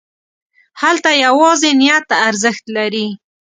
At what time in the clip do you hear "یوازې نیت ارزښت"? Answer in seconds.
1.25-2.65